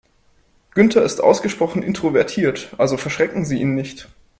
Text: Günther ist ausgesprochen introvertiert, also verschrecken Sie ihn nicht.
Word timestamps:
Günther 0.71 1.03
ist 1.03 1.21
ausgesprochen 1.21 1.83
introvertiert, 1.83 2.71
also 2.79 2.97
verschrecken 2.97 3.45
Sie 3.45 3.61
ihn 3.61 3.75
nicht. 3.75 4.09